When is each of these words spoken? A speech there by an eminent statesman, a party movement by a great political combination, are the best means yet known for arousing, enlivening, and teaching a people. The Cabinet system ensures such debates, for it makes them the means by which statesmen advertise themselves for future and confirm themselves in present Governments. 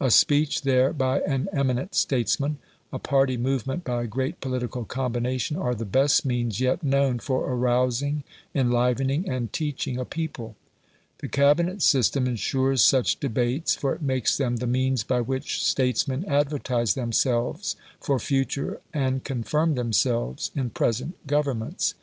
A 0.00 0.10
speech 0.10 0.62
there 0.62 0.92
by 0.92 1.20
an 1.20 1.48
eminent 1.52 1.94
statesman, 1.94 2.58
a 2.92 2.98
party 2.98 3.36
movement 3.36 3.84
by 3.84 4.02
a 4.02 4.06
great 4.08 4.40
political 4.40 4.84
combination, 4.84 5.56
are 5.56 5.72
the 5.72 5.84
best 5.84 6.24
means 6.26 6.58
yet 6.58 6.82
known 6.82 7.20
for 7.20 7.48
arousing, 7.48 8.24
enlivening, 8.56 9.28
and 9.28 9.52
teaching 9.52 9.96
a 9.96 10.04
people. 10.04 10.56
The 11.18 11.28
Cabinet 11.28 11.80
system 11.82 12.26
ensures 12.26 12.82
such 12.82 13.20
debates, 13.20 13.76
for 13.76 13.94
it 13.94 14.02
makes 14.02 14.36
them 14.36 14.56
the 14.56 14.66
means 14.66 15.04
by 15.04 15.20
which 15.20 15.62
statesmen 15.62 16.24
advertise 16.24 16.94
themselves 16.94 17.76
for 18.00 18.18
future 18.18 18.80
and 18.92 19.22
confirm 19.22 19.76
themselves 19.76 20.50
in 20.56 20.70
present 20.70 21.24
Governments. 21.28 21.94